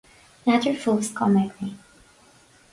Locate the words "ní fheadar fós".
0.45-1.11